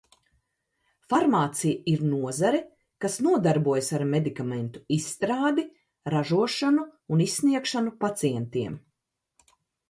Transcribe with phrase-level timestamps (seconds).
[1.13, 2.61] Farmācija ir nozare,
[3.05, 5.67] kas nodarbojas ar medikamentu izstrādi,
[6.15, 6.87] ražošanu
[7.19, 8.81] un izsniegšanu pacientiem.